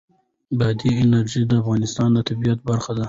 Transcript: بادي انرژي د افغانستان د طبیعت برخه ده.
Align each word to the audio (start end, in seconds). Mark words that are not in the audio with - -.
بادي 0.59 0.89
انرژي 1.03 1.41
د 1.47 1.51
افغانستان 1.61 2.09
د 2.13 2.17
طبیعت 2.29 2.59
برخه 2.69 2.91
ده. 2.95 2.99